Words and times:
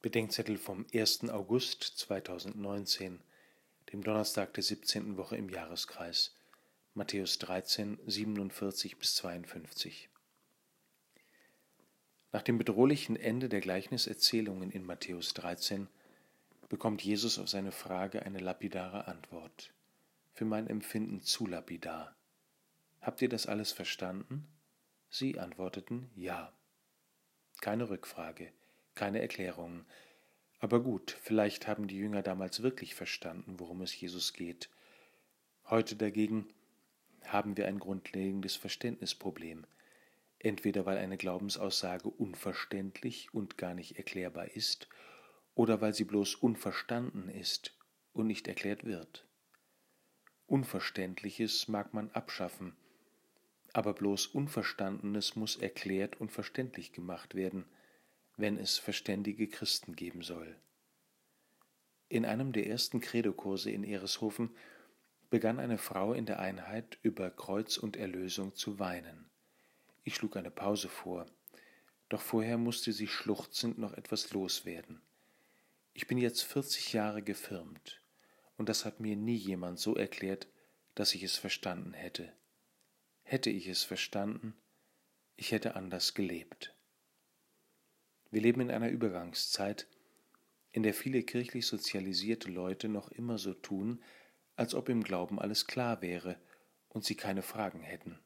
Bedenkzettel 0.00 0.58
vom 0.58 0.86
1. 0.94 1.28
August 1.28 1.82
2019, 1.82 3.18
dem 3.92 4.04
Donnerstag 4.04 4.54
der 4.54 4.62
17. 4.62 5.16
Woche 5.16 5.36
im 5.36 5.48
Jahreskreis, 5.48 6.36
Matthäus 6.94 7.40
13, 7.40 7.98
47 8.06 8.96
bis 8.96 9.16
52. 9.16 10.08
Nach 12.30 12.42
dem 12.42 12.58
bedrohlichen 12.58 13.16
Ende 13.16 13.48
der 13.48 13.60
Gleichniserzählungen 13.60 14.70
in 14.70 14.86
Matthäus 14.86 15.34
13 15.34 15.88
bekommt 16.68 17.02
Jesus 17.02 17.40
auf 17.40 17.48
seine 17.48 17.72
Frage 17.72 18.24
eine 18.24 18.38
lapidare 18.38 19.08
Antwort. 19.08 19.72
Für 20.32 20.44
mein 20.44 20.68
Empfinden 20.68 21.22
zu 21.22 21.44
lapidar. 21.44 22.14
Habt 23.00 23.20
ihr 23.20 23.28
das 23.28 23.48
alles 23.48 23.72
verstanden? 23.72 24.46
Sie 25.10 25.40
antworteten 25.40 26.08
Ja. 26.14 26.52
Keine 27.60 27.90
Rückfrage 27.90 28.52
keine 28.98 29.20
Erklärungen. 29.20 29.86
Aber 30.58 30.82
gut, 30.82 31.16
vielleicht 31.22 31.68
haben 31.68 31.86
die 31.86 31.96
Jünger 31.96 32.22
damals 32.22 32.62
wirklich 32.62 32.96
verstanden, 32.96 33.60
worum 33.60 33.80
es 33.80 33.98
Jesus 33.98 34.32
geht. 34.32 34.68
Heute 35.70 35.94
dagegen 35.94 36.48
haben 37.24 37.56
wir 37.56 37.68
ein 37.68 37.78
grundlegendes 37.78 38.56
Verständnisproblem. 38.56 39.66
Entweder 40.40 40.84
weil 40.84 40.98
eine 40.98 41.16
Glaubensaussage 41.16 42.08
unverständlich 42.08 43.32
und 43.32 43.56
gar 43.56 43.74
nicht 43.74 43.96
erklärbar 43.98 44.56
ist, 44.56 44.88
oder 45.54 45.80
weil 45.80 45.94
sie 45.94 46.04
bloß 46.04 46.34
unverstanden 46.36 47.28
ist 47.28 47.76
und 48.12 48.26
nicht 48.26 48.48
erklärt 48.48 48.84
wird. 48.84 49.26
Unverständliches 50.46 51.68
mag 51.68 51.94
man 51.94 52.10
abschaffen, 52.10 52.76
aber 53.72 53.94
bloß 53.94 54.26
Unverstandenes 54.28 55.36
muss 55.36 55.56
erklärt 55.56 56.20
und 56.20 56.32
verständlich 56.32 56.92
gemacht 56.92 57.34
werden 57.36 57.64
wenn 58.38 58.56
es 58.56 58.78
verständige 58.78 59.48
Christen 59.48 59.94
geben 59.94 60.22
soll. 60.22 60.56
In 62.08 62.24
einem 62.24 62.52
der 62.52 62.66
ersten 62.66 63.00
Credokurse 63.00 63.70
in 63.70 63.84
Ereshofen 63.84 64.56
begann 65.28 65.60
eine 65.60 65.76
Frau 65.76 66.14
in 66.14 66.24
der 66.24 66.38
Einheit 66.38 66.98
über 67.02 67.30
Kreuz 67.30 67.76
und 67.76 67.96
Erlösung 67.96 68.54
zu 68.54 68.78
weinen. 68.78 69.28
Ich 70.04 70.14
schlug 70.14 70.36
eine 70.36 70.50
Pause 70.50 70.88
vor, 70.88 71.26
doch 72.08 72.22
vorher 72.22 72.56
musste 72.56 72.92
sie 72.92 73.08
schluchzend 73.08 73.76
noch 73.76 73.92
etwas 73.92 74.30
loswerden. 74.30 75.02
Ich 75.92 76.06
bin 76.06 76.16
jetzt 76.16 76.42
vierzig 76.42 76.92
Jahre 76.92 77.22
gefirmt, 77.22 78.00
und 78.56 78.68
das 78.68 78.84
hat 78.84 79.00
mir 79.00 79.16
nie 79.16 79.36
jemand 79.36 79.78
so 79.78 79.96
erklärt, 79.96 80.48
dass 80.94 81.14
ich 81.14 81.24
es 81.24 81.36
verstanden 81.36 81.92
hätte. 81.92 82.32
Hätte 83.24 83.50
ich 83.50 83.66
es 83.66 83.82
verstanden, 83.82 84.54
ich 85.36 85.52
hätte 85.52 85.74
anders 85.74 86.14
gelebt. 86.14 86.77
Wir 88.30 88.40
leben 88.42 88.60
in 88.60 88.70
einer 88.70 88.90
Übergangszeit, 88.90 89.86
in 90.72 90.82
der 90.82 90.94
viele 90.94 91.22
kirchlich 91.22 91.66
sozialisierte 91.66 92.50
Leute 92.50 92.88
noch 92.88 93.10
immer 93.10 93.38
so 93.38 93.54
tun, 93.54 94.02
als 94.56 94.74
ob 94.74 94.88
im 94.88 95.02
Glauben 95.02 95.40
alles 95.40 95.66
klar 95.66 96.02
wäre 96.02 96.38
und 96.88 97.04
sie 97.04 97.14
keine 97.14 97.42
Fragen 97.42 97.80
hätten. 97.80 98.18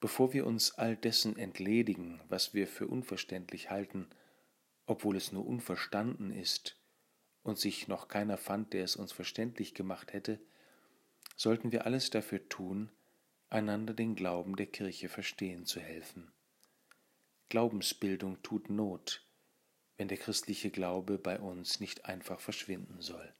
Bevor 0.00 0.32
wir 0.32 0.46
uns 0.46 0.72
all 0.72 0.96
dessen 0.96 1.36
entledigen, 1.36 2.20
was 2.28 2.54
wir 2.54 2.66
für 2.66 2.86
unverständlich 2.86 3.70
halten, 3.70 4.08
obwohl 4.86 5.16
es 5.16 5.30
nur 5.30 5.46
unverstanden 5.46 6.30
ist 6.30 6.76
und 7.42 7.58
sich 7.58 7.86
noch 7.86 8.08
keiner 8.08 8.36
fand, 8.36 8.72
der 8.72 8.84
es 8.84 8.96
uns 8.96 9.12
verständlich 9.12 9.74
gemacht 9.74 10.12
hätte, 10.12 10.40
sollten 11.36 11.72
wir 11.72 11.86
alles 11.86 12.10
dafür 12.10 12.48
tun, 12.48 12.90
einander 13.48 13.94
den 13.94 14.14
Glauben 14.14 14.56
der 14.56 14.66
Kirche 14.66 15.08
verstehen 15.08 15.66
zu 15.66 15.80
helfen. 15.80 16.32
Glaubensbildung 17.50 18.40
tut 18.42 18.70
Not, 18.70 19.28
wenn 19.96 20.06
der 20.08 20.18
christliche 20.18 20.70
Glaube 20.70 21.18
bei 21.18 21.38
uns 21.38 21.80
nicht 21.80 22.06
einfach 22.06 22.40
verschwinden 22.40 23.00
soll. 23.00 23.34